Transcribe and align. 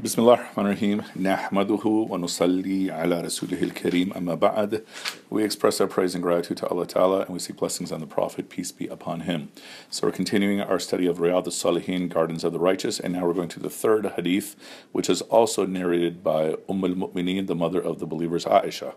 بسم 0.00 0.22
الله 0.22 0.34
الرحمن 0.34 0.66
الرحيم 0.66 1.02
نحمده 1.22 1.86
ونصلي 1.86 2.90
على 2.90 3.20
رسوله 3.20 3.62
الكريم 3.62 4.12
أما 4.12 4.34
بعد 4.34 4.84
We 5.30 5.42
express 5.42 5.80
our 5.80 5.86
praise 5.86 6.14
and 6.14 6.22
gratitude 6.22 6.58
to 6.58 6.68
Allah 6.68 6.86
Ta'ala 6.86 7.20
and 7.20 7.30
we 7.30 7.38
seek 7.38 7.56
blessings 7.56 7.90
on 7.90 8.00
the 8.00 8.06
Prophet, 8.06 8.50
peace 8.50 8.72
be 8.72 8.86
upon 8.88 9.20
him. 9.20 9.48
So 9.88 10.06
we're 10.06 10.12
continuing 10.12 10.60
our 10.60 10.78
study 10.78 11.06
of 11.06 11.16
Riyadh 11.16 11.46
al-Salihin, 11.46 12.10
Gardens 12.10 12.44
of 12.44 12.52
the 12.52 12.58
Righteous, 12.58 13.00
and 13.00 13.14
now 13.14 13.26
we're 13.26 13.32
going 13.32 13.48
to 13.48 13.60
the 13.60 13.70
third 13.70 14.04
hadith, 14.16 14.54
which 14.92 15.08
is 15.08 15.22
also 15.22 15.64
narrated 15.64 16.22
by 16.22 16.56
Umm 16.68 16.84
al-Mu'mineen, 16.84 17.46
the 17.46 17.54
mother 17.54 17.80
of 17.80 17.98
the 17.98 18.06
believers, 18.06 18.44
Aisha. 18.44 18.94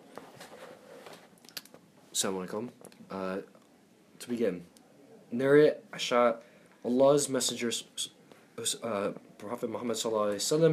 Assalamu 2.13 2.45
alaikum. 2.45 2.69
Uh, 3.09 3.37
to 4.19 4.27
begin, 4.27 4.65
narrate 5.31 5.89
Asha, 5.91 6.37
Allah's 6.83 7.29
Messenger, 7.29 7.71
uh, 8.83 9.11
Prophet 9.48 9.70
Muhammad 9.70 9.96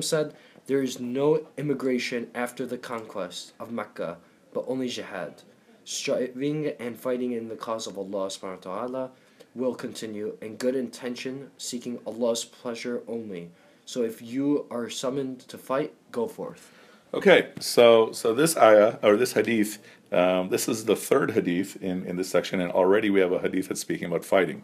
said, 0.04 0.34
There 0.68 0.82
is 0.82 1.00
no 1.00 1.48
immigration 1.58 2.30
after 2.34 2.66
the 2.66 2.78
conquest 2.78 3.54
of 3.60 3.72
Mecca, 3.72 4.18
but 4.54 4.66
only 4.68 4.88
jihad. 4.88 5.44
Striving 5.84 6.68
and 6.80 7.00
fighting 7.00 7.32
in 7.32 7.50
the 7.50 7.56
cause 7.56 7.88
of 7.88 7.98
Allah 7.98 8.28
subhanahu 8.28 8.66
wa 8.66 8.76
ta'ala 8.76 9.12
will 9.56 9.76
continue, 9.76 10.38
and 10.42 10.58
good 10.58 10.76
intention, 10.76 11.52
seeking 11.58 12.00
Allah's 12.06 12.46
pleasure 12.46 13.02
only. 13.08 13.52
So 13.86 14.04
if 14.04 14.22
you 14.22 14.66
are 14.72 14.90
summoned 14.90 15.40
to 15.50 15.58
fight, 15.58 15.94
go 16.12 16.28
forth. 16.28 16.72
Okay, 17.14 17.50
so 17.60 18.14
so 18.14 18.34
this 18.34 18.56
ayah 18.56 18.98
or 19.04 19.18
this 19.18 19.34
hadith, 19.34 19.80
um, 20.14 20.48
this 20.48 20.70
is 20.70 20.86
the 20.86 20.96
third 20.96 21.32
hadith 21.32 21.76
in, 21.84 22.06
in 22.06 22.16
this 22.16 22.30
section, 22.30 22.62
and 22.62 22.72
already 22.72 23.10
we 23.10 23.20
have 23.20 23.34
a 23.34 23.40
hadith 23.40 23.68
that's 23.68 23.82
speaking 23.82 24.08
about 24.08 24.24
fighting. 24.24 24.64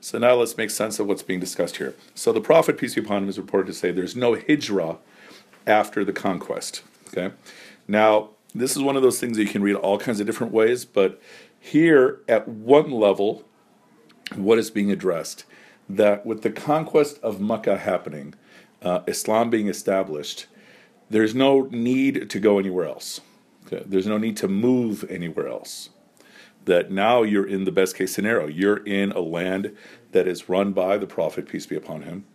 So 0.00 0.16
now 0.18 0.34
let's 0.34 0.56
make 0.56 0.70
sense 0.70 1.00
of 1.00 1.08
what's 1.08 1.24
being 1.24 1.40
discussed 1.40 1.78
here. 1.78 1.96
So 2.14 2.32
the 2.32 2.40
Prophet, 2.40 2.78
peace 2.78 2.94
be 2.94 3.00
upon 3.00 3.24
him, 3.24 3.28
is 3.28 3.36
reported 3.36 3.66
to 3.66 3.72
say 3.72 3.90
there's 3.90 4.14
no 4.14 4.36
hijrah 4.36 4.98
after 5.66 6.04
the 6.04 6.12
conquest. 6.12 6.82
Okay, 7.08 7.34
now 7.88 8.30
this 8.54 8.76
is 8.76 8.82
one 8.82 8.94
of 8.94 9.02
those 9.02 9.18
things 9.18 9.36
that 9.36 9.42
you 9.42 9.50
can 9.50 9.62
read 9.62 9.74
all 9.74 9.98
kinds 9.98 10.20
of 10.20 10.26
different 10.26 10.52
ways, 10.52 10.84
but 10.84 11.20
here 11.58 12.20
at 12.28 12.46
one 12.46 12.92
level, 12.92 13.44
what 14.36 14.56
is 14.58 14.70
being 14.70 14.92
addressed 14.92 15.44
that 15.88 16.24
with 16.24 16.42
the 16.42 16.50
conquest 16.50 17.18
of 17.24 17.40
Makkah 17.40 17.78
happening, 17.78 18.34
uh, 18.82 19.00
Islam 19.08 19.50
being 19.50 19.66
established 19.66 20.46
there's 21.10 21.34
no 21.34 21.62
need 21.70 22.30
to 22.30 22.40
go 22.40 22.58
anywhere 22.58 22.86
else. 22.86 23.20
Okay? 23.66 23.82
There's 23.86 24.06
no 24.06 24.18
need 24.18 24.36
to 24.38 24.48
move 24.48 25.04
anywhere 25.10 25.48
else. 25.48 25.90
That 26.64 26.90
now 26.90 27.22
you're 27.22 27.46
in 27.46 27.64
the 27.64 27.72
best 27.72 27.96
case 27.96 28.14
scenario. 28.14 28.46
You're 28.46 28.84
in 28.84 29.12
a 29.12 29.20
land 29.20 29.74
that 30.12 30.26
is 30.26 30.48
run 30.48 30.72
by 30.72 30.98
the 30.98 31.06
Prophet, 31.06 31.48
peace 31.48 31.64
be 31.64 31.76
upon 31.76 32.02
him, 32.02 32.26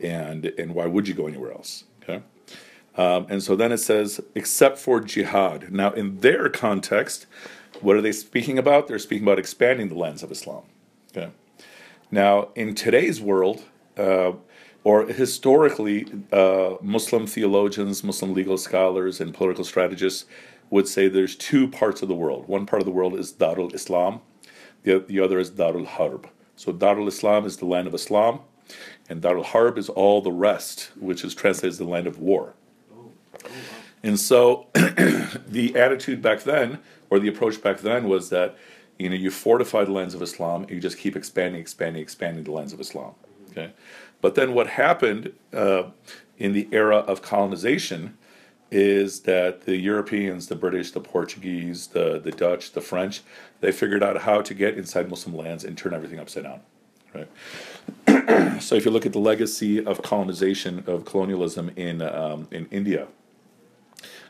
and 0.00 0.46
and 0.58 0.74
why 0.74 0.86
would 0.86 1.06
you 1.06 1.14
go 1.14 1.28
anywhere 1.28 1.52
else? 1.52 1.84
Okay, 2.02 2.22
um, 2.96 3.26
and 3.28 3.44
so 3.44 3.54
then 3.54 3.70
it 3.70 3.78
says, 3.78 4.20
except 4.34 4.78
for 4.78 5.00
jihad. 5.00 5.70
Now, 5.70 5.92
in 5.92 6.18
their 6.18 6.48
context, 6.48 7.26
what 7.80 7.94
are 7.94 8.00
they 8.00 8.10
speaking 8.10 8.58
about? 8.58 8.88
They're 8.88 8.98
speaking 8.98 9.24
about 9.24 9.38
expanding 9.38 9.88
the 9.88 9.94
lands 9.94 10.24
of 10.24 10.32
Islam. 10.32 10.64
Okay, 11.16 11.30
now 12.10 12.48
in 12.56 12.74
today's 12.74 13.20
world. 13.20 13.62
Uh, 13.96 14.32
or 14.86 15.04
historically, 15.06 16.06
uh, 16.32 16.76
Muslim 16.80 17.26
theologians, 17.26 18.04
Muslim 18.04 18.32
legal 18.32 18.56
scholars, 18.56 19.20
and 19.20 19.34
political 19.34 19.64
strategists 19.64 20.26
would 20.70 20.86
say 20.86 21.08
there's 21.08 21.34
two 21.34 21.66
parts 21.66 22.02
of 22.02 22.08
the 22.08 22.14
world. 22.14 22.46
One 22.46 22.66
part 22.66 22.82
of 22.82 22.86
the 22.86 22.92
world 22.92 23.18
is 23.18 23.32
Darul 23.32 23.74
Islam, 23.74 24.20
the, 24.84 25.00
the 25.00 25.18
other 25.18 25.40
is 25.40 25.50
Darul 25.50 25.86
Harb. 25.86 26.28
So 26.54 26.72
Darul 26.72 27.08
Islam 27.08 27.44
is 27.46 27.56
the 27.56 27.64
land 27.64 27.88
of 27.88 27.94
Islam, 27.94 28.42
and 29.08 29.20
Darul 29.20 29.44
Harb 29.46 29.76
is 29.76 29.88
all 29.88 30.22
the 30.22 30.30
rest, 30.30 30.92
which 30.94 31.24
is 31.24 31.34
translated 31.34 31.72
as 31.72 31.78
the 31.78 31.84
land 31.84 32.06
of 32.06 32.20
war. 32.20 32.54
And 34.04 34.20
so 34.20 34.68
the 34.74 35.72
attitude 35.74 36.22
back 36.22 36.44
then, 36.44 36.78
or 37.10 37.18
the 37.18 37.26
approach 37.26 37.60
back 37.60 37.80
then, 37.80 38.08
was 38.08 38.30
that 38.30 38.56
you 39.00 39.08
know 39.08 39.16
you 39.16 39.32
fortify 39.32 39.82
the 39.82 39.90
lands 39.90 40.14
of 40.14 40.22
Islam, 40.22 40.62
and 40.62 40.70
you 40.70 40.78
just 40.78 40.96
keep 40.96 41.16
expanding, 41.16 41.60
expanding, 41.60 42.00
expanding 42.00 42.44
the 42.44 42.52
lands 42.52 42.72
of 42.72 42.78
Islam. 42.78 43.16
Okay, 43.56 43.72
but 44.20 44.34
then 44.34 44.52
what 44.52 44.66
happened 44.66 45.32
uh, 45.52 45.84
in 46.36 46.52
the 46.52 46.68
era 46.72 46.98
of 46.98 47.22
colonization 47.22 48.18
is 48.70 49.20
that 49.20 49.62
the 49.62 49.76
Europeans, 49.76 50.48
the 50.48 50.56
British, 50.56 50.90
the 50.90 51.00
Portuguese, 51.00 51.88
the, 51.88 52.18
the 52.18 52.32
Dutch, 52.32 52.72
the 52.72 52.80
French, 52.80 53.22
they 53.60 53.70
figured 53.70 54.02
out 54.02 54.22
how 54.22 54.42
to 54.42 54.54
get 54.54 54.76
inside 54.76 55.08
Muslim 55.08 55.36
lands 55.36 55.64
and 55.64 55.78
turn 55.78 55.94
everything 55.94 56.18
upside 56.18 56.42
down. 56.42 56.60
Right. 57.14 58.60
so 58.62 58.74
if 58.74 58.84
you 58.84 58.90
look 58.90 59.06
at 59.06 59.12
the 59.12 59.18
legacy 59.18 59.82
of 59.82 60.02
colonization 60.02 60.84
of 60.86 61.04
colonialism 61.04 61.70
in 61.76 62.02
um, 62.02 62.48
in 62.50 62.66
India, 62.70 63.06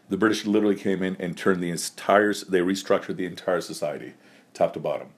the 0.09 0.17
British 0.17 0.47
literally 0.47 0.77
came 0.77 1.03
in 1.03 1.17
and 1.19 1.37
turned 1.37 1.61
the 1.61 1.71
entire 1.71 2.33
they 2.33 2.61
restructured 2.61 3.17
the 3.17 3.27
entire 3.27 3.61
society, 3.61 4.13
top 4.55 4.73
to 4.75 4.79
bottom. 4.79 5.09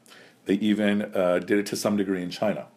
They 0.47 0.55
even 0.55 1.15
uh, 1.15 1.41
did 1.41 1.59
it 1.59 1.67
to 1.67 1.77
some 1.77 1.99
degree 1.99 2.23
in 2.23 2.31
China 2.31 2.69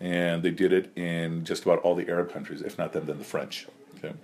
and 0.00 0.42
they 0.42 0.50
did 0.50 0.72
it 0.72 0.96
in 0.96 1.44
just 1.44 1.64
about 1.64 1.78
all 1.80 1.94
the 1.94 2.08
Arab 2.08 2.32
countries, 2.32 2.62
if 2.62 2.78
not 2.78 2.92
them, 2.92 3.06
then 3.06 3.18
the 3.18 3.24
French. 3.24 3.66
Okay. 3.98 4.14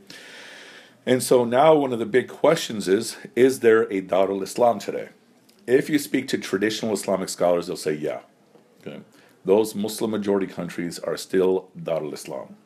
And 1.04 1.22
so 1.22 1.44
now 1.44 1.74
one 1.74 1.92
of 1.92 1.98
the 1.98 2.06
big 2.06 2.28
questions 2.28 2.88
is 2.88 3.16
is 3.36 3.60
there 3.60 3.82
a 3.92 4.02
Darul 4.02 4.42
Islam 4.42 4.78
today? 4.78 5.10
If 5.66 5.90
you 5.90 5.98
speak 5.98 6.28
to 6.28 6.38
traditional 6.38 6.92
Islamic 6.92 7.28
scholars, 7.28 7.66
they'll 7.66 7.76
say 7.76 7.94
yeah. 7.94 8.20
Okay. 8.80 9.00
Those 9.44 9.74
Muslim 9.74 10.10
majority 10.10 10.46
countries 10.46 10.98
are 10.98 11.16
still 11.16 11.68
Darul 11.78 12.12
Islam. 12.12 12.56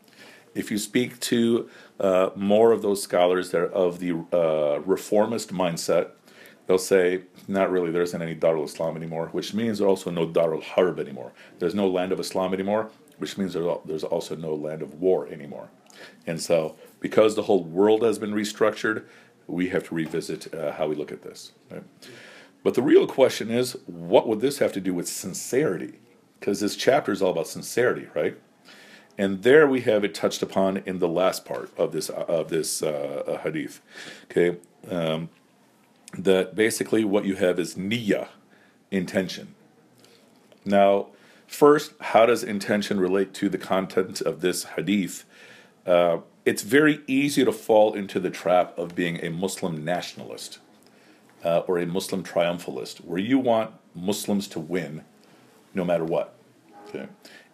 If 0.55 0.71
you 0.71 0.79
speak 0.79 1.21
to 1.21 1.69
uh, 2.01 2.31
more 2.35 2.73
of 2.73 2.83
those 2.83 3.03
scholars 3.03 3.51
that 3.51 3.61
are 3.61 3.73
of 3.73 3.99
the 3.99 4.13
uh, 4.33 4.81
reformist 4.81 5.53
mindset, 5.53 6.11
they'll 6.71 6.79
say, 6.79 7.23
not 7.49 7.71
really, 7.71 7.91
there 7.91 8.03
isn't 8.03 8.23
any 8.23 8.35
Darul 8.35 8.65
Islam 8.65 8.97
anymore, 8.97 9.29
which 9.33 9.53
means 9.53 9.79
there's 9.79 9.89
also 9.89 10.11
no 10.11 10.27
Darul 10.27 10.63
Harb 10.63 10.99
anymore. 10.99 11.33
There's 11.59 11.75
no 11.75 11.89
land 11.89 12.13
of 12.13 12.21
Islam 12.21 12.55
anymore 12.55 12.91
which 13.21 13.37
means 13.37 13.53
there's 13.53 14.03
also 14.03 14.35
no 14.35 14.55
land 14.55 14.81
of 14.81 14.95
war 14.95 15.29
anymore. 15.29 15.69
And 16.27 16.41
so, 16.41 16.77
because 17.01 17.37
the 17.37 17.43
whole 17.43 17.63
world 17.63 18.03
has 18.03 18.19
been 18.19 18.33
restructured, 18.33 19.05
we 19.47 19.69
have 19.69 19.85
to 19.89 19.95
revisit 19.95 20.53
uh, 20.55 20.73
how 20.73 20.89
we 20.89 20.95
look 20.95 21.13
at 21.13 21.23
this. 21.23 21.53
Right? 21.71 21.85
But 22.65 22.75
the 22.75 22.83
real 22.83 23.07
question 23.07 23.51
is, 23.51 23.77
what 23.87 24.27
would 24.27 24.41
this 24.41 24.59
have 24.59 24.73
to 24.73 24.81
do 24.81 24.95
with 24.95 25.07
sincerity? 25.07 25.99
Because 26.39 26.61
this 26.61 26.77
chapter 26.77 27.13
is 27.13 27.21
all 27.21 27.33
about 27.33 27.47
sincerity, 27.47 28.09
right? 28.15 28.39
And 29.19 29.43
there 29.43 29.67
we 29.67 29.83
have 29.83 30.03
it 30.03 30.15
touched 30.15 30.43
upon 30.43 30.79
in 30.79 30.99
the 30.99 31.09
last 31.09 31.45
part 31.45 31.71
of 31.77 31.93
this 31.93 32.09
of 32.09 32.49
this 32.49 32.83
uh, 32.83 33.39
hadith. 33.43 33.83
Okay, 34.31 34.59
um, 34.91 35.29
that 36.17 36.55
basically 36.55 37.05
what 37.05 37.25
you 37.25 37.37
have 37.37 37.59
is 37.59 37.75
niya, 37.75 38.29
intention. 38.91 39.55
Now, 40.65 41.09
First, 41.51 41.95
how 42.01 42.27
does 42.27 42.45
intention 42.45 43.01
relate 43.01 43.35
to 43.35 43.49
the 43.49 43.59
content 43.59 44.21
of 44.21 44.41
this 44.41 44.63
hadith? 44.77 45.25
Uh, 45.85 46.19
it's 46.45 46.63
very 46.63 47.01
easy 47.09 47.45
to 47.45 47.51
fall 47.51 47.93
into 47.93 48.21
the 48.21 48.31
trap 48.31 48.79
of 48.79 48.95
being 48.95 49.23
a 49.23 49.31
Muslim 49.31 49.85
nationalist 49.85 50.61
uh, 51.45 51.59
or 51.67 51.79
a 51.79 51.87
Muslim 51.87 52.23
triumphalist, 52.23 52.99
where 52.99 53.19
you 53.19 53.41
want 53.41 53.73
Muslims 53.97 54.47
to 54.47 54.61
win 54.61 55.03
no 55.75 55.85
matter 55.85 56.05
what. 56.05 56.35
Okay? 56.89 57.09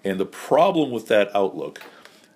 And 0.05 0.21
the 0.21 0.27
problem 0.27 0.91
with 0.91 1.09
that 1.09 1.35
outlook 1.35 1.81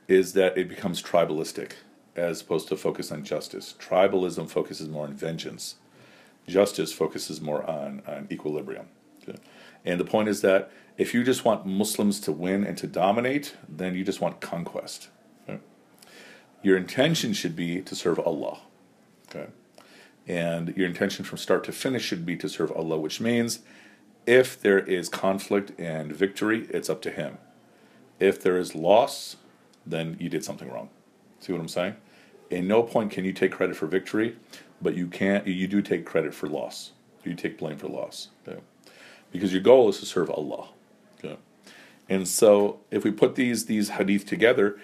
is 0.08 0.32
that 0.32 0.56
it 0.56 0.66
becomes 0.66 1.02
tribalistic 1.02 1.72
as 2.16 2.40
opposed 2.40 2.68
to 2.68 2.76
focus 2.76 3.12
on 3.12 3.22
justice. 3.22 3.74
Tribalism 3.78 4.48
focuses 4.48 4.88
more 4.88 5.06
on 5.06 5.12
vengeance. 5.12 5.74
Justice 6.50 6.92
focuses 6.92 7.40
more 7.40 7.68
on, 7.68 8.02
on 8.06 8.28
equilibrium. 8.30 8.86
Okay? 9.22 9.38
And 9.84 9.98
the 9.98 10.04
point 10.04 10.28
is 10.28 10.42
that 10.42 10.70
if 10.98 11.14
you 11.14 11.24
just 11.24 11.44
want 11.44 11.64
Muslims 11.64 12.20
to 12.20 12.32
win 12.32 12.64
and 12.64 12.76
to 12.78 12.86
dominate, 12.86 13.56
then 13.68 13.94
you 13.94 14.04
just 14.04 14.20
want 14.20 14.40
conquest. 14.40 15.08
Okay? 15.48 15.60
Your 16.62 16.76
intention 16.76 17.32
should 17.32 17.56
be 17.56 17.80
to 17.82 17.94
serve 17.94 18.18
Allah. 18.18 18.58
Okay? 19.28 19.46
And 20.26 20.76
your 20.76 20.86
intention 20.86 21.24
from 21.24 21.38
start 21.38 21.64
to 21.64 21.72
finish 21.72 22.04
should 22.04 22.26
be 22.26 22.36
to 22.36 22.48
serve 22.48 22.70
Allah, 22.72 22.98
which 22.98 23.20
means 23.20 23.60
if 24.26 24.60
there 24.60 24.78
is 24.78 25.08
conflict 25.08 25.72
and 25.78 26.12
victory, 26.12 26.66
it's 26.70 26.90
up 26.90 27.00
to 27.02 27.10
Him. 27.10 27.38
If 28.18 28.42
there 28.42 28.58
is 28.58 28.74
loss, 28.74 29.36
then 29.86 30.16
you 30.20 30.28
did 30.28 30.44
something 30.44 30.70
wrong. 30.70 30.90
See 31.40 31.52
what 31.52 31.60
I'm 31.60 31.68
saying? 31.68 31.96
In 32.50 32.68
no 32.68 32.82
point 32.82 33.10
can 33.10 33.24
you 33.24 33.32
take 33.32 33.52
credit 33.52 33.76
for 33.76 33.86
victory, 33.86 34.36
but 34.80 34.94
you 34.94 35.06
can't. 35.06 35.46
You 35.46 35.66
do 35.66 35.82
take 35.82 36.04
credit 36.04 36.34
for 36.34 36.48
loss. 36.48 36.92
You 37.24 37.34
take 37.34 37.58
blame 37.58 37.76
for 37.76 37.88
loss, 37.88 38.28
okay? 38.46 38.60
because 39.32 39.52
your 39.52 39.62
goal 39.62 39.88
is 39.88 39.98
to 40.00 40.06
serve 40.06 40.30
Allah. 40.30 40.68
Okay. 41.18 41.36
And 42.08 42.26
so 42.26 42.80
if 42.90 43.04
we 43.04 43.10
put 43.10 43.34
these 43.34 43.66
these 43.66 43.90
hadith 43.90 44.26
together, 44.26 44.78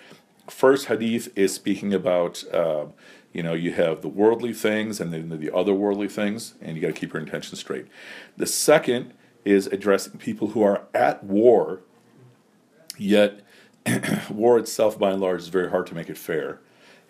first 0.48 0.86
hadith 0.86 1.36
is 1.36 1.52
speaking 1.52 1.92
about 1.92 2.44
uh, 2.52 2.86
you 3.32 3.42
know 3.42 3.54
you 3.54 3.72
have 3.72 4.02
the 4.02 4.08
worldly 4.08 4.52
things 4.52 5.00
and 5.00 5.12
then 5.12 5.28
the 5.28 5.54
other 5.54 5.74
worldly 5.74 6.08
things, 6.08 6.54
and 6.60 6.76
you 6.76 6.82
got 6.82 6.88
to 6.88 7.00
keep 7.00 7.12
your 7.12 7.22
intention 7.22 7.56
straight. 7.56 7.86
The 8.36 8.46
second 8.46 9.12
is 9.44 9.66
addressing 9.68 10.18
people 10.18 10.48
who 10.48 10.62
are 10.62 10.82
at 10.94 11.24
war, 11.24 11.80
yet 12.98 13.40
war 14.30 14.58
itself 14.58 14.98
by 14.98 15.12
and 15.12 15.20
large 15.20 15.40
is 15.40 15.48
very 15.48 15.70
hard 15.70 15.86
to 15.88 15.94
make 15.94 16.08
it 16.08 16.18
fair. 16.18 16.60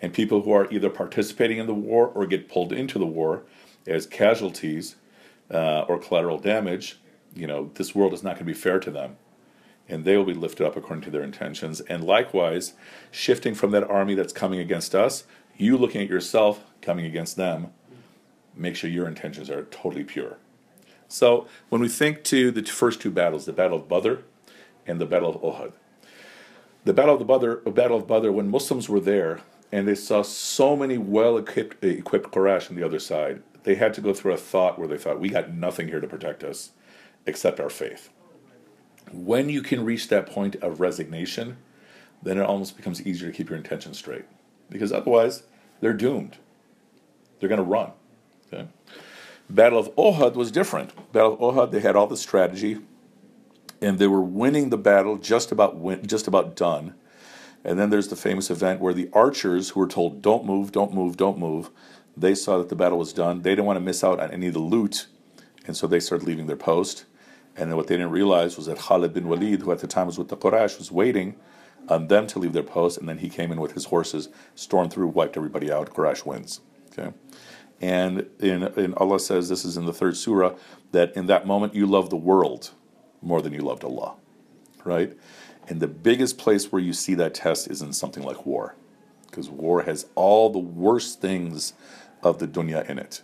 And 0.01 0.13
people 0.13 0.41
who 0.41 0.51
are 0.51 0.71
either 0.71 0.89
participating 0.89 1.57
in 1.57 1.67
the 1.67 1.73
war 1.73 2.07
or 2.07 2.25
get 2.25 2.49
pulled 2.49 2.71
into 2.71 2.99
the 2.99 3.05
war 3.05 3.43
as 3.87 4.05
casualties 4.05 4.95
uh, 5.51 5.81
or 5.81 5.97
collateral 5.97 6.37
damage, 6.37 6.99
you 7.33 7.47
know, 7.47 7.71
this 7.75 7.95
world 7.95 8.13
is 8.13 8.23
not 8.23 8.35
going 8.35 8.45
to 8.45 8.45
be 8.45 8.53
fair 8.53 8.79
to 8.79 8.91
them. 8.91 9.17
And 9.89 10.03
they 10.03 10.17
will 10.17 10.25
be 10.25 10.33
lifted 10.33 10.67
up 10.67 10.75
according 10.75 11.03
to 11.05 11.09
their 11.09 11.23
intentions. 11.23 11.79
And 11.81 12.03
likewise, 12.03 12.73
shifting 13.09 13.55
from 13.55 13.71
that 13.71 13.89
army 13.89 14.15
that's 14.15 14.33
coming 14.33 14.59
against 14.59 14.93
us, 14.93 15.23
you 15.55 15.77
looking 15.77 16.01
at 16.01 16.09
yourself 16.09 16.63
coming 16.81 17.05
against 17.05 17.37
them, 17.37 17.71
make 18.55 18.75
sure 18.75 18.89
your 18.89 19.07
intentions 19.07 19.49
are 19.49 19.63
totally 19.65 20.03
pure. 20.03 20.37
So 21.07 21.47
when 21.69 21.81
we 21.81 21.87
think 21.87 22.23
to 22.25 22.51
the 22.51 22.63
first 22.63 23.01
two 23.01 23.11
battles, 23.11 23.45
the 23.45 23.53
Battle 23.53 23.77
of 23.77 23.87
Badr 23.87 24.15
and 24.85 24.99
the 24.99 25.05
Battle 25.05 25.29
of 25.29 25.41
Uhud, 25.41 25.71
the 26.83 26.93
Battle 26.93 27.13
of 27.13 27.19
the 27.19 27.25
Badr, 27.25 27.69
Battle 27.69 27.97
of 27.97 28.07
Badr, 28.07 28.31
when 28.31 28.49
Muslims 28.49 28.89
were 28.89 28.99
there 28.99 29.41
and 29.71 29.87
they 29.87 29.95
saw 29.95 30.21
so 30.21 30.75
many 30.75 30.97
well 30.97 31.37
equipped 31.37 31.83
equipped 31.83 32.31
Quraysh 32.31 32.69
on 32.69 32.75
the 32.75 32.85
other 32.85 32.99
side, 32.99 33.43
they 33.63 33.75
had 33.75 33.93
to 33.95 34.01
go 34.01 34.13
through 34.13 34.33
a 34.33 34.37
thought 34.37 34.79
where 34.79 34.87
they 34.87 34.97
thought, 34.97 35.19
we 35.19 35.29
got 35.29 35.53
nothing 35.53 35.87
here 35.87 35.99
to 35.99 36.07
protect 36.07 36.43
us 36.43 36.71
except 37.25 37.59
our 37.59 37.69
faith. 37.69 38.09
When 39.11 39.49
you 39.49 39.61
can 39.61 39.85
reach 39.85 40.07
that 40.07 40.27
point 40.27 40.55
of 40.57 40.79
resignation, 40.79 41.57
then 42.23 42.37
it 42.37 42.45
almost 42.45 42.77
becomes 42.77 43.05
easier 43.05 43.29
to 43.29 43.35
keep 43.35 43.49
your 43.49 43.57
intentions 43.57 43.97
straight. 43.97 44.25
Because 44.69 44.91
otherwise, 44.91 45.43
they're 45.79 45.93
doomed. 45.93 46.37
They're 47.39 47.49
going 47.49 47.57
to 47.57 47.63
run. 47.63 47.91
Okay? 48.51 48.67
Battle 49.49 49.79
of 49.79 49.95
Ohud 49.95 50.35
was 50.35 50.51
different. 50.51 50.91
Battle 51.13 51.33
of 51.33 51.39
Ohud, 51.39 51.71
they 51.71 51.79
had 51.79 51.95
all 51.95 52.07
the 52.07 52.17
strategy, 52.17 52.79
and 53.81 53.99
they 53.99 54.07
were 54.07 54.21
winning 54.21 54.69
the 54.69 54.77
battle, 54.77 55.17
just 55.17 55.51
about 55.51 55.77
win, 55.77 56.05
just 56.05 56.27
about 56.27 56.55
done. 56.55 56.95
And 57.63 57.77
then 57.77 57.89
there's 57.89 58.07
the 58.07 58.15
famous 58.15 58.49
event 58.49 58.79
where 58.79 58.93
the 58.93 59.09
archers, 59.13 59.69
who 59.69 59.79
were 59.79 59.87
told, 59.87 60.21
"Don't 60.21 60.45
move, 60.45 60.71
don't 60.71 60.93
move, 60.93 61.17
don't 61.17 61.37
move," 61.37 61.69
they 62.15 62.33
saw 62.33 62.57
that 62.57 62.69
the 62.69 62.75
battle 62.75 62.97
was 62.97 63.13
done. 63.13 63.41
They 63.41 63.51
didn't 63.51 63.65
want 63.65 63.77
to 63.77 63.81
miss 63.81 64.03
out 64.03 64.19
on 64.19 64.31
any 64.31 64.47
of 64.47 64.53
the 64.53 64.59
loot, 64.59 65.07
and 65.65 65.75
so 65.75 65.87
they 65.87 65.99
started 65.99 66.25
leaving 66.25 66.47
their 66.47 66.55
post. 66.55 67.05
And 67.55 67.69
then 67.69 67.75
what 67.75 67.87
they 67.87 67.95
didn't 67.95 68.11
realize 68.11 68.55
was 68.55 68.67
that 68.67 68.77
Khalid 68.77 69.13
bin 69.13 69.27
Walid, 69.27 69.61
who 69.61 69.71
at 69.71 69.79
the 69.79 69.87
time 69.87 70.05
was 70.05 70.17
with 70.17 70.29
the 70.29 70.37
Quraysh, 70.37 70.77
was 70.77 70.91
waiting 70.91 71.35
on 71.89 72.07
them 72.07 72.27
to 72.27 72.39
leave 72.39 72.53
their 72.53 72.63
post, 72.63 72.97
and 72.97 73.09
then 73.09 73.17
he 73.17 73.29
came 73.29 73.51
in 73.51 73.59
with 73.59 73.71
his 73.71 73.85
horses, 73.85 74.29
stormed 74.55 74.93
through, 74.93 75.07
wiped 75.07 75.37
everybody 75.37 75.71
out. 75.71 75.93
Quraysh 75.93 76.25
wins. 76.25 76.61
Okay. 76.91 77.11
And 77.81 78.27
in, 78.39 78.63
in 78.77 78.93
Allah 78.95 79.19
says, 79.19 79.49
this 79.49 79.63
is 79.65 79.77
in 79.77 79.85
the 79.85 79.93
third 79.93 80.17
surah, 80.17 80.55
that 80.91 81.15
in 81.15 81.27
that 81.27 81.45
moment 81.47 81.75
you 81.75 81.85
love 81.85 82.09
the 82.09 82.17
world 82.17 82.71
more 83.21 83.41
than 83.41 83.53
you 83.53 83.61
loved 83.61 83.83
Allah. 83.83 84.15
Right? 84.83 85.17
And 85.67 85.79
the 85.79 85.87
biggest 85.87 86.37
place 86.37 86.71
where 86.71 86.81
you 86.81 86.93
see 86.93 87.13
that 87.15 87.33
test 87.33 87.69
is 87.69 87.81
in 87.81 87.93
something 87.93 88.23
like 88.23 88.45
war. 88.45 88.75
Because 89.25 89.49
war 89.49 89.83
has 89.83 90.07
all 90.15 90.49
the 90.49 90.59
worst 90.59 91.19
things 91.19 91.73
of 92.23 92.39
the 92.39 92.47
dunya 92.47 92.89
in 92.89 92.97
it. 92.97 93.21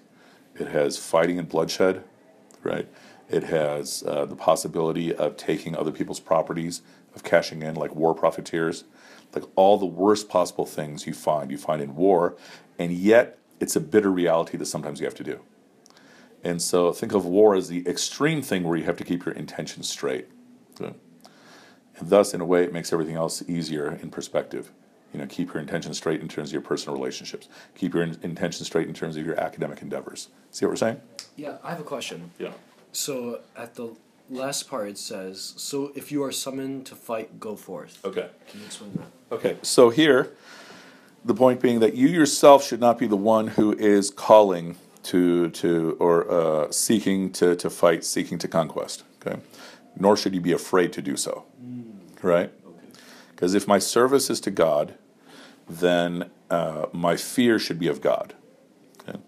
It 0.55 0.67
has 0.67 0.97
fighting 0.97 1.39
and 1.39 1.47
bloodshed, 1.47 2.03
right? 2.61 2.87
It 3.29 3.43
has 3.43 4.03
uh, 4.05 4.25
the 4.25 4.35
possibility 4.35 5.15
of 5.15 5.37
taking 5.37 5.75
other 5.75 5.91
people's 5.91 6.19
properties, 6.19 6.81
of 7.15 7.23
cashing 7.23 7.63
in 7.63 7.75
like 7.75 7.95
war 7.95 8.13
profiteers, 8.13 8.83
like 9.33 9.45
all 9.55 9.77
the 9.77 9.85
worst 9.85 10.29
possible 10.29 10.65
things 10.65 11.07
you 11.07 11.13
find, 11.13 11.49
you 11.49 11.57
find 11.57 11.81
in 11.81 11.95
war. 11.95 12.35
And 12.77 12.91
yet, 12.91 13.39
it's 13.59 13.75
a 13.75 13.79
bitter 13.79 14.11
reality 14.11 14.57
that 14.57 14.65
sometimes 14.65 14.99
you 14.99 15.05
have 15.05 15.15
to 15.15 15.23
do. 15.23 15.39
And 16.43 16.61
so 16.61 16.91
think 16.91 17.13
of 17.13 17.25
war 17.25 17.55
as 17.55 17.69
the 17.69 17.87
extreme 17.87 18.41
thing 18.41 18.63
where 18.63 18.77
you 18.77 18.83
have 18.83 18.97
to 18.97 19.03
keep 19.03 19.25
your 19.25 19.33
intentions 19.33 19.89
straight. 19.89 20.27
And 21.97 22.09
thus, 22.09 22.33
in 22.33 22.41
a 22.41 22.45
way, 22.45 22.63
it 22.63 22.73
makes 22.73 22.91
everything 22.91 23.15
else 23.15 23.43
easier 23.47 23.99
in 24.01 24.09
perspective. 24.09 24.71
You 25.13 25.19
know, 25.19 25.27
keep 25.27 25.53
your 25.53 25.61
intentions 25.61 25.97
straight 25.97 26.21
in 26.21 26.27
terms 26.27 26.49
of 26.49 26.53
your 26.53 26.61
personal 26.61 26.97
relationships. 26.97 27.47
Keep 27.75 27.93
your 27.93 28.03
in- 28.03 28.17
intentions 28.23 28.67
straight 28.67 28.87
in 28.87 28.93
terms 28.93 29.15
of 29.15 29.25
your 29.25 29.39
academic 29.39 29.81
endeavors. 29.81 30.29
See 30.49 30.65
what 30.65 30.71
we're 30.71 30.77
saying? 30.77 31.01
Yeah, 31.35 31.57
I 31.63 31.69
have 31.69 31.79
a 31.79 31.83
question. 31.83 32.31
Yeah. 32.39 32.53
So 32.91 33.41
at 33.55 33.75
the 33.75 33.95
last 34.29 34.69
part 34.69 34.87
it 34.87 34.97
says, 34.97 35.53
"So 35.57 35.91
if 35.95 36.11
you 36.11 36.23
are 36.23 36.31
summoned 36.31 36.85
to 36.87 36.95
fight, 36.95 37.39
go 37.39 37.55
forth." 37.55 38.03
Okay. 38.03 38.27
Can 38.47 38.59
you 38.59 38.65
explain 38.65 38.91
that? 38.93 39.35
Okay. 39.35 39.57
So 39.61 39.89
here, 39.89 40.31
the 41.23 41.35
point 41.35 41.59
being 41.61 41.79
that 41.79 41.93
you 41.93 42.07
yourself 42.07 42.63
should 42.63 42.79
not 42.79 42.97
be 42.97 43.07
the 43.07 43.17
one 43.17 43.49
who 43.49 43.73
is 43.73 44.09
calling 44.09 44.77
to 45.03 45.49
to 45.51 45.95
or 45.99 46.31
uh, 46.31 46.71
seeking 46.71 47.31
to 47.33 47.55
to 47.55 47.69
fight, 47.69 48.03
seeking 48.03 48.39
to 48.39 48.47
conquest. 48.47 49.03
Okay. 49.21 49.39
Nor 49.97 50.17
should 50.17 50.33
you 50.33 50.41
be 50.41 50.53
afraid 50.53 50.91
to 50.93 51.01
do 51.01 51.15
so. 51.15 51.45
Right. 52.23 52.51
Because 53.31 53.53
if 53.53 53.67
my 53.67 53.77
service 53.77 54.29
is 54.29 54.39
to 54.41 54.51
God, 54.51 54.95
then 55.67 56.31
uh, 56.49 56.87
my 56.91 57.15
fear 57.15 57.59
should 57.59 57.77
be 57.77 57.87
of 57.87 58.01
God. 58.01 58.33
Okay? 59.01 59.19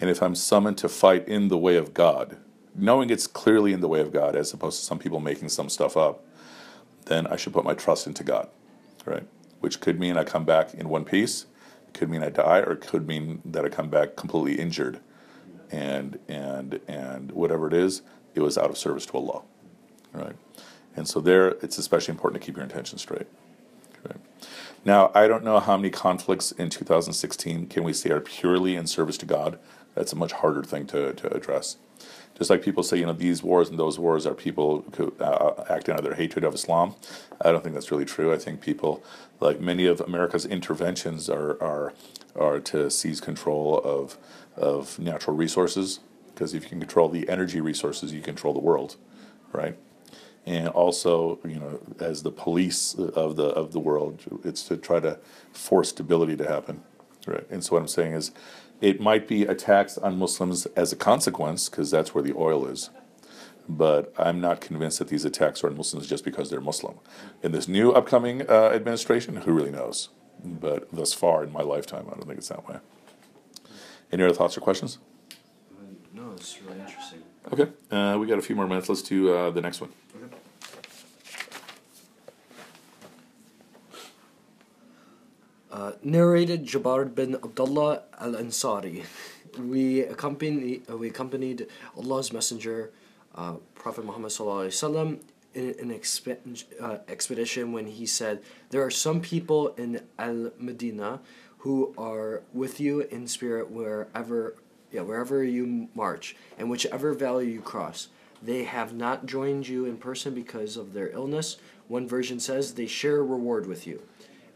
And 0.00 0.10
if 0.10 0.22
I'm 0.22 0.34
summoned 0.34 0.76
to 0.78 0.88
fight 0.88 1.26
in 1.28 1.48
the 1.48 1.58
way 1.58 1.76
of 1.76 1.94
God, 1.94 2.36
knowing 2.74 3.10
it's 3.10 3.26
clearly 3.26 3.72
in 3.72 3.80
the 3.80 3.88
way 3.88 4.00
of 4.00 4.12
God, 4.12 4.34
as 4.34 4.52
opposed 4.52 4.80
to 4.80 4.84
some 4.84 4.98
people 4.98 5.20
making 5.20 5.48
some 5.48 5.68
stuff 5.68 5.96
up, 5.96 6.24
then 7.06 7.26
I 7.26 7.36
should 7.36 7.52
put 7.52 7.64
my 7.64 7.74
trust 7.74 8.06
into 8.06 8.24
God, 8.24 8.48
right? 9.04 9.26
Which 9.60 9.80
could 9.80 10.00
mean 10.00 10.16
I 10.16 10.24
come 10.24 10.44
back 10.44 10.74
in 10.74 10.88
one 10.88 11.04
piece, 11.04 11.46
could 11.92 12.10
mean 12.10 12.22
I 12.22 12.30
die, 12.30 12.58
or 12.58 12.72
it 12.72 12.80
could 12.80 13.06
mean 13.06 13.40
that 13.44 13.64
I 13.64 13.68
come 13.68 13.88
back 13.88 14.16
completely 14.16 14.60
injured, 14.60 15.00
and 15.70 16.18
and 16.28 16.80
and 16.88 17.30
whatever 17.32 17.68
it 17.68 17.72
is, 17.72 18.02
it 18.34 18.40
was 18.40 18.58
out 18.58 18.70
of 18.70 18.76
service 18.76 19.06
to 19.06 19.12
Allah, 19.12 19.42
right? 20.12 20.34
And 20.96 21.08
so 21.08 21.20
there, 21.20 21.48
it's 21.62 21.78
especially 21.78 22.12
important 22.12 22.40
to 22.40 22.46
keep 22.46 22.56
your 22.56 22.64
intention 22.64 22.98
straight. 22.98 23.26
Right? 24.06 24.16
Now, 24.84 25.10
I 25.14 25.26
don't 25.26 25.44
know 25.44 25.60
how 25.60 25.76
many 25.76 25.90
conflicts 25.90 26.52
in 26.52 26.70
2016 26.70 27.66
can 27.66 27.84
we 27.84 27.92
say 27.92 28.10
are 28.10 28.20
purely 28.20 28.76
in 28.76 28.86
service 28.86 29.16
to 29.18 29.26
God. 29.26 29.58
That's 29.94 30.12
a 30.12 30.16
much 30.16 30.32
harder 30.32 30.62
thing 30.62 30.86
to, 30.88 31.14
to 31.14 31.34
address. 31.34 31.76
Just 32.36 32.50
like 32.50 32.62
people 32.62 32.82
say, 32.82 32.98
you 32.98 33.06
know, 33.06 33.12
these 33.12 33.42
wars 33.42 33.68
and 33.70 33.78
those 33.78 33.98
wars 33.98 34.26
are 34.26 34.34
people 34.34 34.84
uh, 35.20 35.64
acting 35.70 35.92
out 35.94 36.00
of 36.00 36.04
their 36.04 36.14
hatred 36.14 36.44
of 36.44 36.52
Islam. 36.52 36.96
I 37.40 37.52
don't 37.52 37.62
think 37.62 37.74
that's 37.74 37.92
really 37.92 38.04
true. 38.04 38.32
I 38.32 38.38
think 38.38 38.60
people, 38.60 39.04
like 39.38 39.60
many 39.60 39.86
of 39.86 40.00
America's 40.00 40.44
interventions, 40.44 41.30
are 41.30 41.62
are 41.62 41.92
are 42.34 42.58
to 42.58 42.90
seize 42.90 43.20
control 43.20 43.78
of 43.84 44.18
of 44.56 44.98
natural 44.98 45.36
resources. 45.36 46.00
Because 46.26 46.54
if 46.54 46.64
you 46.64 46.70
can 46.70 46.80
control 46.80 47.08
the 47.08 47.28
energy 47.28 47.60
resources, 47.60 48.12
you 48.12 48.20
control 48.20 48.52
the 48.52 48.60
world, 48.60 48.96
right? 49.52 49.76
And 50.46 50.68
also 50.68 51.38
you 51.44 51.58
know 51.58 51.80
as 52.00 52.22
the 52.22 52.30
police 52.30 52.94
of 52.94 53.36
the 53.36 53.46
of 53.46 53.72
the 53.72 53.80
world 53.80 54.20
it's 54.44 54.62
to 54.64 54.76
try 54.76 55.00
to 55.00 55.18
force 55.52 55.90
stability 55.90 56.36
to 56.36 56.46
happen. 56.46 56.82
Right. 57.26 57.46
And 57.50 57.64
so 57.64 57.72
what 57.72 57.82
i'm 57.82 57.88
saying 57.88 58.12
is 58.12 58.32
it 58.80 59.00
might 59.00 59.26
be 59.26 59.44
attacks 59.44 59.96
on 59.98 60.18
muslims 60.18 60.66
as 60.76 60.92
a 60.92 60.96
consequence 60.96 61.68
because 61.68 61.90
that's 61.90 62.14
where 62.14 62.22
the 62.22 62.34
oil 62.36 62.66
is. 62.66 62.90
But 63.68 64.12
i'm 64.18 64.40
not 64.40 64.60
convinced 64.60 64.98
that 64.98 65.08
these 65.08 65.24
attacks 65.24 65.64
are 65.64 65.68
on 65.68 65.76
muslims 65.76 66.06
just 66.06 66.24
because 66.24 66.50
they're 66.50 66.60
muslim. 66.60 66.98
In 67.42 67.52
this 67.52 67.66
new 67.68 67.92
upcoming 67.92 68.42
uh, 68.48 68.70
administration 68.74 69.36
who 69.36 69.52
really 69.52 69.70
knows? 69.70 70.10
But 70.44 70.92
thus 70.92 71.14
far 71.14 71.42
in 71.44 71.52
my 71.52 71.62
lifetime 71.62 72.06
i 72.08 72.14
don't 72.14 72.26
think 72.26 72.38
it's 72.38 72.48
that 72.48 72.68
way. 72.68 72.78
Any 74.12 74.22
other 74.22 74.34
thoughts 74.34 74.56
or 74.56 74.60
questions? 74.60 74.98
No, 76.12 76.32
it's 76.32 76.60
really 76.62 76.78
interesting. 76.78 77.22
okay. 77.52 77.72
Uh, 77.90 78.18
we 78.18 78.26
got 78.26 78.38
a 78.38 78.42
few 78.42 78.54
more 78.54 78.68
minutes. 78.68 78.88
Let's 78.88 79.02
do 79.02 79.34
uh, 79.34 79.50
the 79.50 79.60
next 79.60 79.80
one 79.80 79.90
Uh, 85.74 85.90
narrated 86.04 86.64
Jabir 86.64 87.12
bin 87.12 87.34
Abdullah 87.34 88.04
al 88.20 88.34
Ansari. 88.34 89.02
We 89.58 90.02
accompanied 90.02 90.86
we 90.86 91.08
accompanied 91.08 91.66
Allah's 91.96 92.32
Messenger, 92.32 92.92
uh, 93.34 93.54
Prophet 93.74 94.04
Muhammad 94.04 94.30
wasallam, 94.30 95.18
in 95.52 95.74
an 95.82 95.90
expe- 95.90 96.64
uh, 96.80 96.98
expedition 97.08 97.72
when 97.72 97.88
he 97.88 98.06
said, 98.06 98.40
"There 98.70 98.84
are 98.84 98.90
some 98.90 99.20
people 99.20 99.74
in 99.74 100.02
Al 100.16 100.52
Medina 100.60 101.20
who 101.66 101.92
are 101.98 102.42
with 102.52 102.78
you 102.78 103.00
in 103.00 103.26
spirit 103.26 103.68
wherever 103.68 104.54
yeah 104.92 105.00
wherever 105.00 105.42
you 105.42 105.88
march 105.92 106.36
and 106.56 106.70
whichever 106.70 107.14
valley 107.14 107.50
you 107.50 107.60
cross. 107.60 108.06
They 108.40 108.62
have 108.62 108.94
not 108.94 109.26
joined 109.26 109.66
you 109.66 109.86
in 109.86 109.96
person 109.96 110.34
because 110.34 110.76
of 110.76 110.92
their 110.92 111.10
illness. 111.10 111.56
One 111.88 112.06
version 112.06 112.38
says 112.38 112.74
they 112.74 112.86
share 112.86 113.24
reward 113.24 113.66
with 113.66 113.88
you." 113.88 114.02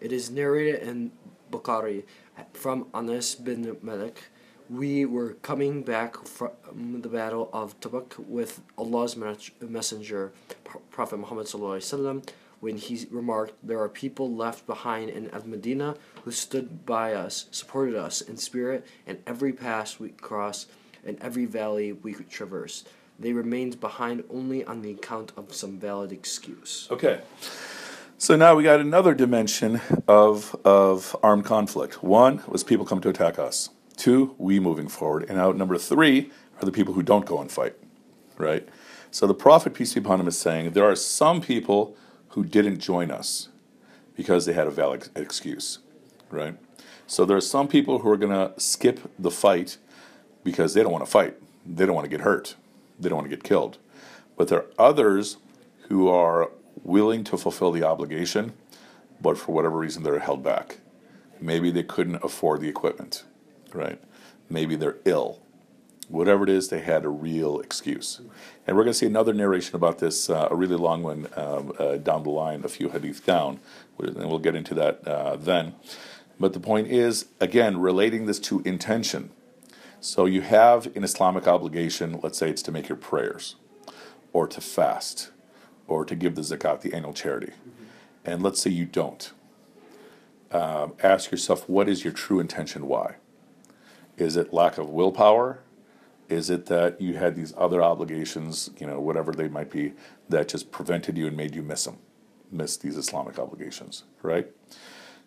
It 0.01 0.13
is 0.13 0.31
narrated 0.31 0.83
in 0.83 1.13
Bukhari 1.51 2.05
from 2.53 2.87
Anas 2.95 3.35
bin 3.35 3.77
Malik. 3.83 4.25
We 4.71 5.05
were 5.07 5.35
coming 5.43 5.83
back 5.83 6.27
from 6.27 7.01
the 7.01 7.09
battle 7.09 7.49
of 7.53 7.81
Tabuk 7.81 8.19
with 8.19 8.61
Allah's 8.77 9.17
messenger, 9.17 10.33
Prophet 10.91 11.17
Muhammad 11.17 11.49
when 12.61 12.77
he 12.77 13.07
remarked, 13.11 13.55
"There 13.63 13.81
are 13.81 13.89
people 13.89 14.35
left 14.35 14.67
behind 14.67 15.11
in 15.11 15.31
Al 15.31 15.47
Medina 15.47 15.97
who 16.25 16.33
stood 16.33 16.85
by 16.85 17.15
us, 17.15 17.47
supported 17.51 17.95
us 17.95 18.21
in 18.21 18.37
spirit, 18.37 18.85
in 19.07 19.23
every 19.27 19.53
pass 19.53 19.99
we 19.99 20.11
crossed, 20.11 20.69
in 21.05 21.17
every 21.23 21.47
valley 21.47 21.93
we 21.93 22.13
traversed. 22.15 22.89
They 23.19 23.33
remained 23.33 23.81
behind 23.81 24.25
only 24.29 24.65
on 24.65 24.83
the 24.83 24.91
account 24.91 25.33
of 25.37 25.55
some 25.55 25.79
valid 25.79 26.13
excuse." 26.13 26.89
Okay. 26.91 27.23
So 28.21 28.35
now 28.35 28.57
we 28.57 28.65
got 28.65 28.81
another 28.81 29.15
dimension 29.15 29.81
of, 30.09 30.57
of 30.65 31.15
armed 31.23 31.45
conflict. 31.45 32.03
One 32.03 32.43
was 32.49 32.65
people 32.65 32.85
come 32.85 33.01
to 33.03 33.09
attack 33.09 33.39
us. 33.39 33.71
Two, 33.97 34.35
we 34.39 34.59
moving 34.59 34.89
forward. 34.89 35.27
And 35.29 35.39
now 35.39 35.53
number 35.53 35.79
three 35.79 36.33
are 36.61 36.65
the 36.65 36.73
people 36.73 36.95
who 36.95 37.05
don't 37.05 37.25
go 37.25 37.41
and 37.41 37.49
fight, 37.49 37.77
right? 38.37 38.69
So 39.13 39.29
the 39.29 39.35
Prophet, 39.35 39.73
peace 39.73 39.95
be 39.95 40.01
upon 40.01 40.19
him, 40.19 40.27
is 40.27 40.37
saying 40.37 40.73
there 40.73 40.91
are 40.91 40.97
some 40.97 41.41
people 41.41 41.97
who 42.31 42.45
didn't 42.45 42.81
join 42.81 43.13
us 43.13 43.51
because 44.17 44.47
they 44.47 44.53
had 44.53 44.67
a 44.67 44.73
valid 44.73 45.11
excuse, 45.15 45.79
right? 46.29 46.57
So 47.07 47.25
there 47.25 47.37
are 47.37 47.41
some 47.41 47.69
people 47.69 48.01
who 48.01 48.11
are 48.11 48.17
going 48.17 48.33
to 48.33 48.53
skip 48.61 48.99
the 49.17 49.31
fight 49.31 49.77
because 50.43 50.75
they 50.75 50.83
don't 50.83 50.93
want 50.93 51.05
to 51.05 51.11
fight. 51.11 51.37
They 51.65 51.87
don't 51.87 51.95
want 51.95 52.05
to 52.07 52.11
get 52.11 52.23
hurt. 52.23 52.57
They 52.99 53.09
don't 53.09 53.19
want 53.19 53.31
to 53.31 53.37
get 53.37 53.45
killed. 53.45 53.79
But 54.37 54.49
there 54.49 54.59
are 54.59 54.67
others 54.77 55.37
who 55.89 56.09
are 56.09 56.51
willing 56.85 57.25
to 57.25 57.37
fulfill 57.37 57.73
the 57.73 57.83
obligation, 57.83 58.53
but 59.21 59.39
for 59.39 59.53
whatever 59.53 59.79
reason 59.79 60.03
they're 60.03 60.19
held 60.19 60.43
back. 60.43 60.79
Maybe 61.41 61.71
they 61.71 61.83
couldn't 61.83 62.23
afford 62.25 62.61
the 62.61 62.69
equipment, 62.69 63.25
right? 63.73 64.01
Maybe 64.51 64.77
they're 64.77 64.97
ill. 65.05 65.41
Whatever 66.09 66.45
it 66.45 66.49
is, 66.49 66.69
they 66.69 66.81
had 66.81 67.05
a 67.05 67.09
real 67.09 67.61
excuse. 67.61 68.21
And 68.67 68.77
we're 68.77 68.85
going 68.85 68.95
to 68.95 68.99
see 68.99 69.07
another 69.07 69.35
narration 69.35 69.77
about 69.77 69.99
this, 69.99 70.31
uh, 70.31 70.49
a 70.51 70.57
really 70.57 70.77
long 70.77 71.03
one 71.03 71.29
um, 71.37 71.73
uh, 71.79 71.97
down 71.97 72.23
the 72.23 72.31
line, 72.31 72.65
a 72.65 72.69
few 72.69 72.89
hadith 72.89 73.27
down, 73.27 73.61
and 73.99 74.17
we'll 74.17 74.39
get 74.39 74.55
into 74.57 74.75
that 74.75 75.07
uh, 75.07 75.37
then. 75.37 75.75
But 76.41 76.55
the 76.55 76.61
point 76.61 76.89
is, 76.89 77.27
again, 77.41 77.79
relating 77.79 78.27
this 78.27 78.39
to 78.41 78.61
intention. 78.61 79.31
So 80.01 80.25
you 80.25 80.41
have 80.43 80.95
an 80.97 81.05
Islamic 81.05 81.47
obligation, 81.47 82.21
let's 82.23 82.39
say 82.39 82.49
it's 82.49 82.63
to 82.63 82.73
make 82.73 82.89
your 82.89 82.97
prayers, 82.97 83.57
or 84.33 84.47
to 84.47 84.61
fast, 84.61 85.31
or 85.89 86.05
to 86.05 86.15
give 86.15 86.37
the 86.37 86.43
zakat, 86.43 86.83
the 86.83 86.95
annual 86.95 87.13
charity. 87.13 87.53
Mm-hmm. 87.53 87.85
And 88.25 88.43
let's 88.43 88.61
say 88.61 88.71
you 88.71 88.85
don't. 88.85 89.33
Um, 90.53 90.95
ask 91.03 91.31
yourself, 91.31 91.69
what 91.69 91.89
is 91.89 92.05
your 92.05 92.13
true 92.13 92.41
intention? 92.41 92.87
Why? 92.87 93.17
Is 94.17 94.37
it 94.37 94.53
lack 94.53 94.79
of 94.79 94.91
willpower? 94.91 95.61
Is 96.29 96.51
it 96.51 96.67
that 96.67 97.01
you 97.01 97.15
had 97.15 97.35
these 97.35 97.55
other 97.57 97.83
obligations, 97.83 98.71
you 98.79 98.87
know, 98.87 99.01
whatever 99.01 99.33
they 99.33 99.49
might 99.49 99.71
be, 99.71 99.95
that 100.29 100.49
just 100.49 100.71
prevented 100.71 101.17
you 101.17 101.27
and 101.27 101.37
made 101.37 101.55
you 101.55 101.63
miss 101.63 101.85
them, 101.85 101.99
miss 102.51 102.77
these 102.77 102.97
Islamic 102.97 103.39
obligations, 103.39 104.05
right? 104.23 104.49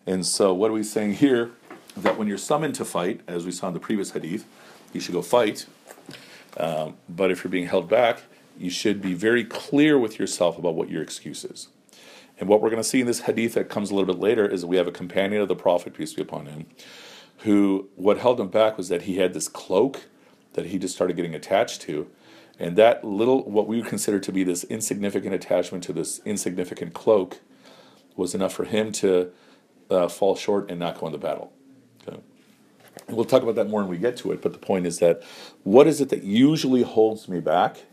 And 0.06 0.24
so, 0.24 0.52
what 0.54 0.70
are 0.70 0.74
we 0.74 0.84
saying 0.84 1.14
here? 1.14 1.50
That 1.96 2.16
when 2.16 2.28
you're 2.28 2.38
summoned 2.38 2.74
to 2.76 2.84
fight, 2.84 3.20
as 3.26 3.44
we 3.44 3.52
saw 3.52 3.68
in 3.68 3.74
the 3.74 3.80
previous 3.80 4.12
hadith, 4.12 4.46
you 4.92 5.00
should 5.00 5.14
go 5.14 5.22
fight. 5.22 5.66
Um, 6.56 6.96
but 7.08 7.30
if 7.30 7.42
you're 7.42 7.50
being 7.50 7.66
held 7.66 7.88
back, 7.88 8.22
you 8.58 8.70
should 8.70 9.00
be 9.00 9.14
very 9.14 9.44
clear 9.44 9.98
with 9.98 10.18
yourself 10.18 10.58
about 10.58 10.74
what 10.74 10.90
your 10.90 11.02
excuse 11.02 11.44
is. 11.44 11.68
And 12.38 12.48
what 12.48 12.60
we're 12.60 12.70
going 12.70 12.82
to 12.82 12.88
see 12.88 13.00
in 13.00 13.06
this 13.06 13.20
hadith 13.20 13.54
that 13.54 13.68
comes 13.68 13.90
a 13.90 13.94
little 13.94 14.12
bit 14.12 14.20
later 14.20 14.46
is 14.46 14.64
we 14.64 14.76
have 14.76 14.88
a 14.88 14.92
companion 14.92 15.42
of 15.42 15.48
the 15.48 15.56
Prophet, 15.56 15.94
peace 15.94 16.14
be 16.14 16.22
upon 16.22 16.46
him, 16.46 16.66
who 17.38 17.88
what 17.96 18.18
held 18.18 18.40
him 18.40 18.48
back 18.48 18.76
was 18.76 18.88
that 18.88 19.02
he 19.02 19.16
had 19.18 19.32
this 19.32 19.48
cloak 19.48 20.06
that 20.54 20.66
he 20.66 20.78
just 20.78 20.94
started 20.94 21.16
getting 21.16 21.34
attached 21.34 21.82
to. 21.82 22.08
And 22.58 22.76
that 22.76 23.04
little, 23.04 23.44
what 23.44 23.66
we 23.66 23.78
would 23.78 23.86
consider 23.86 24.18
to 24.20 24.32
be 24.32 24.44
this 24.44 24.64
insignificant 24.64 25.34
attachment 25.34 25.84
to 25.84 25.92
this 25.92 26.20
insignificant 26.24 26.94
cloak, 26.94 27.40
was 28.16 28.34
enough 28.34 28.52
for 28.52 28.64
him 28.64 28.92
to 28.92 29.30
uh, 29.90 30.08
fall 30.08 30.36
short 30.36 30.70
and 30.70 30.78
not 30.78 30.98
go 30.98 31.06
in 31.06 31.12
the 31.12 31.18
battle. 31.18 31.52
Okay. 32.06 32.18
And 33.08 33.16
we'll 33.16 33.24
talk 33.24 33.42
about 33.42 33.54
that 33.54 33.68
more 33.68 33.80
when 33.80 33.88
we 33.88 33.98
get 33.98 34.16
to 34.18 34.32
it, 34.32 34.42
but 34.42 34.52
the 34.52 34.58
point 34.58 34.86
is 34.86 34.98
that 34.98 35.22
what 35.62 35.86
is 35.86 36.00
it 36.00 36.10
that 36.10 36.24
usually 36.24 36.82
holds 36.82 37.28
me 37.28 37.40
back 37.40 37.84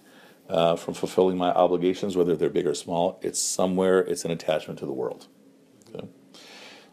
uh, 0.50 0.76
from 0.76 0.94
fulfilling 0.94 1.38
my 1.38 1.52
obligations, 1.52 2.18
whether 2.18 2.36
they're 2.36 2.50
big 2.50 2.68
or 2.68 2.74
small? 2.74 3.20
It's 3.22 3.40
somewhere, 3.40 4.00
it's 4.00 4.26
an 4.26 4.32
attachment 4.32 4.80
to 4.80 4.86
the 4.86 4.92
world. 4.92 5.28
Okay. 5.94 6.08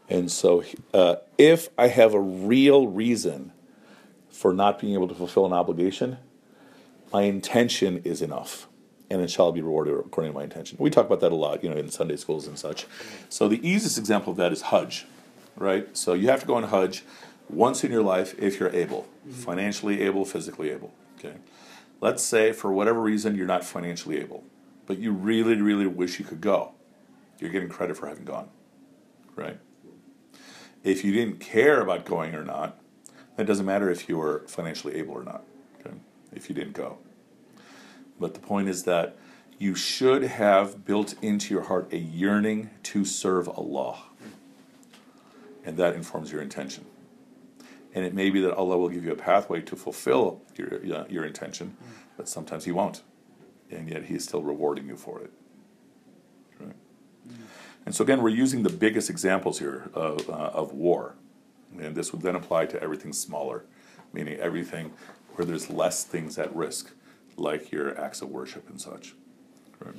And 0.09 0.31
so 0.31 0.63
uh, 0.93 1.17
if 1.37 1.69
I 1.77 1.87
have 1.87 2.13
a 2.13 2.19
real 2.19 2.87
reason 2.87 3.51
for 4.29 4.53
not 4.53 4.79
being 4.79 4.93
able 4.93 5.07
to 5.07 5.15
fulfill 5.15 5.45
an 5.45 5.53
obligation, 5.53 6.17
my 7.11 7.23
intention 7.23 8.01
is 8.03 8.21
enough 8.21 8.67
and 9.09 9.21
it 9.21 9.31
shall 9.31 9.51
be 9.51 9.61
rewarded 9.61 9.93
according 9.93 10.31
to 10.31 10.37
my 10.37 10.43
intention. 10.43 10.77
We 10.79 10.89
talk 10.89 11.05
about 11.05 11.21
that 11.21 11.31
a 11.31 11.35
lot, 11.35 11.63
you 11.63 11.69
know, 11.69 11.77
in 11.77 11.89
Sunday 11.89 12.17
schools 12.17 12.47
and 12.47 12.59
such. 12.59 12.85
So 13.29 13.47
the 13.47 13.65
easiest 13.67 13.97
example 13.97 14.31
of 14.31 14.37
that 14.37 14.51
is 14.51 14.63
Hajj, 14.63 15.05
right? 15.55 15.95
So 15.95 16.13
you 16.13 16.27
have 16.27 16.41
to 16.41 16.45
go 16.45 16.55
on 16.55 16.63
Hajj 16.63 17.03
once 17.49 17.83
in 17.83 17.91
your 17.91 18.03
life 18.03 18.35
if 18.37 18.59
you're 18.59 18.73
able, 18.75 19.07
mm-hmm. 19.21 19.31
financially 19.31 20.01
able, 20.01 20.25
physically 20.25 20.69
able. 20.69 20.93
Okay. 21.17 21.35
Let's 21.99 22.23
say 22.23 22.51
for 22.51 22.71
whatever 22.71 23.01
reason 23.01 23.35
you're 23.35 23.47
not 23.47 23.63
financially 23.63 24.17
able, 24.17 24.43
but 24.85 24.99
you 24.99 25.11
really, 25.11 25.55
really 25.55 25.87
wish 25.87 26.19
you 26.19 26.25
could 26.25 26.41
go. 26.41 26.73
You're 27.39 27.51
getting 27.51 27.69
credit 27.69 27.97
for 27.97 28.07
having 28.07 28.25
gone, 28.25 28.49
right? 29.35 29.59
If 30.83 31.03
you 31.03 31.11
didn't 31.11 31.39
care 31.39 31.81
about 31.81 32.05
going 32.05 32.35
or 32.35 32.43
not, 32.43 32.79
it 33.37 33.45
doesn't 33.45 33.65
matter 33.65 33.89
if 33.89 34.09
you 34.09 34.17
were 34.17 34.43
financially 34.47 34.95
able 34.95 35.13
or 35.13 35.23
not. 35.23 35.43
Okay? 35.79 35.95
If 36.33 36.49
you 36.49 36.55
didn't 36.55 36.73
go. 36.73 36.97
But 38.19 38.33
the 38.33 38.39
point 38.39 38.69
is 38.69 38.83
that 38.83 39.15
you 39.59 39.75
should 39.75 40.23
have 40.23 40.85
built 40.85 41.15
into 41.21 41.53
your 41.53 41.63
heart 41.63 41.91
a 41.91 41.97
yearning 41.97 42.69
to 42.83 43.05
serve 43.05 43.47
Allah. 43.49 44.03
And 45.65 45.77
that 45.77 45.95
informs 45.95 46.31
your 46.31 46.41
intention. 46.41 46.85
And 47.97 48.05
it 48.05 48.13
may 48.13 48.29
be 48.29 48.39
that 48.41 48.53
Allah 48.53 48.77
will 48.77 48.89
give 48.89 49.03
you 49.03 49.11
a 49.11 49.15
pathway 49.15 49.59
to 49.61 49.75
fulfill 49.75 50.43
your, 50.55 51.07
your 51.09 51.25
intention, 51.25 51.75
but 52.15 52.29
sometimes 52.29 52.65
He 52.65 52.71
won't. 52.71 53.01
And 53.71 53.89
yet 53.89 54.03
He 54.03 54.13
is 54.13 54.23
still 54.23 54.43
rewarding 54.43 54.85
you 54.87 54.95
for 54.95 55.19
it. 55.19 55.31
Right? 56.59 56.75
And 57.87 57.95
so, 57.95 58.03
again, 58.03 58.21
we're 58.21 58.29
using 58.29 58.61
the 58.61 58.69
biggest 58.69 59.09
examples 59.09 59.57
here 59.57 59.89
of, 59.95 60.29
uh, 60.29 60.51
of 60.53 60.73
war. 60.73 61.15
And 61.79 61.95
this 61.95 62.11
would 62.11 62.21
then 62.21 62.35
apply 62.35 62.67
to 62.67 62.83
everything 62.83 63.13
smaller, 63.13 63.65
meaning 64.13 64.37
everything 64.39 64.93
where 65.33 65.43
there's 65.47 65.71
less 65.71 66.03
things 66.03 66.37
at 66.37 66.55
risk 66.55 66.93
like 67.35 67.71
your 67.71 67.99
acts 67.99 68.21
of 68.21 68.29
worship 68.29 68.69
and 68.69 68.79
such. 68.79 69.15
Right? 69.83 69.95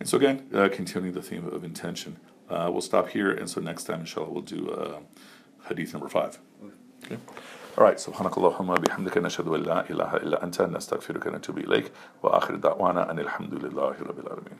And 0.00 0.08
so 0.08 0.16
again, 0.16 0.48
uh, 0.52 0.68
continuing 0.68 1.14
the 1.14 1.22
theme 1.22 1.46
of 1.46 1.62
intention. 1.62 2.16
Uh, 2.48 2.68
we'll 2.72 2.80
stop 2.80 3.10
here, 3.10 3.30
and 3.30 3.48
so 3.48 3.60
next 3.60 3.84
time, 3.84 4.00
inshallah, 4.00 4.30
we'll 4.30 4.42
do 4.42 4.68
uh, 4.68 4.98
hadith 5.68 5.92
number 5.92 6.08
five. 6.08 6.40
Okay. 7.09 7.17
All 7.77 7.83
right, 7.83 7.97
سبحانك 7.97 8.37
اللهم 8.37 8.73
بحمدك 8.73 9.17
نشهد 9.17 9.47
أن 9.47 9.63
لا 9.63 9.89
إله 9.89 10.15
إلا 10.15 10.43
أنت 10.43 10.61
نستغفرك 10.61 11.25
ونتوب 11.25 11.57
إليك 11.57 11.91
وآخر 12.23 12.55
دعوانا 12.55 13.11
أن 13.11 13.19
الحمد 13.19 13.53
لله 13.53 13.95
رب 14.01 14.19
العالمين 14.19 14.57